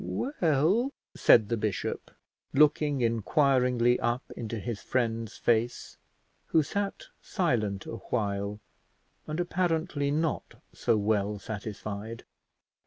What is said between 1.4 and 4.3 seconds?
the bishop, looking inquiringly up